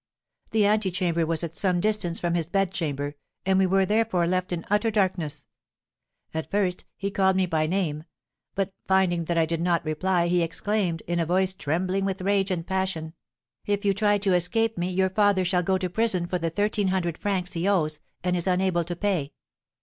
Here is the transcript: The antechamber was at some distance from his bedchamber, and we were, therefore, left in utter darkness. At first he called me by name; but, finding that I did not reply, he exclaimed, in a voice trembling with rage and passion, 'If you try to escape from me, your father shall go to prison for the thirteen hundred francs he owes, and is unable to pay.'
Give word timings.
The 0.49 0.65
antechamber 0.65 1.27
was 1.27 1.43
at 1.43 1.55
some 1.55 1.79
distance 1.79 2.17
from 2.17 2.33
his 2.33 2.47
bedchamber, 2.49 3.13
and 3.45 3.59
we 3.59 3.67
were, 3.67 3.85
therefore, 3.85 4.25
left 4.25 4.51
in 4.51 4.65
utter 4.67 4.89
darkness. 4.89 5.45
At 6.33 6.49
first 6.49 6.85
he 6.95 7.11
called 7.11 7.35
me 7.35 7.45
by 7.45 7.67
name; 7.67 8.05
but, 8.55 8.73
finding 8.87 9.25
that 9.25 9.37
I 9.37 9.45
did 9.45 9.61
not 9.61 9.85
reply, 9.85 10.25
he 10.27 10.41
exclaimed, 10.41 11.03
in 11.05 11.19
a 11.19 11.25
voice 11.27 11.53
trembling 11.53 12.03
with 12.03 12.21
rage 12.21 12.49
and 12.49 12.65
passion, 12.65 13.13
'If 13.67 13.85
you 13.85 13.93
try 13.93 14.17
to 14.17 14.33
escape 14.33 14.73
from 14.73 14.81
me, 14.81 14.89
your 14.89 15.11
father 15.11 15.45
shall 15.45 15.61
go 15.61 15.77
to 15.77 15.87
prison 15.87 16.25
for 16.25 16.39
the 16.39 16.49
thirteen 16.49 16.87
hundred 16.87 17.19
francs 17.19 17.53
he 17.53 17.67
owes, 17.67 17.99
and 18.23 18.35
is 18.35 18.47
unable 18.47 18.83
to 18.85 18.95
pay.' 18.95 19.33